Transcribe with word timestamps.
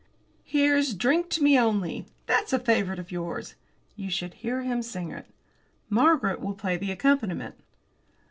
"Here's 0.43 0.95
'Drink 0.95 1.29
to 1.29 1.43
me 1.43 1.59
only.' 1.59 2.07
That's 2.25 2.53
a 2.53 2.57
favourite 2.57 2.97
of 2.97 3.11
yours." 3.11 3.53
(You 3.95 4.09
should 4.09 4.33
hear 4.33 4.63
him 4.63 4.81
sing 4.81 5.11
it.) 5.11 5.27
"Margaret 5.91 6.41
will 6.41 6.55
play 6.55 6.75
the 6.75 6.91
accompaniment." 6.91 7.53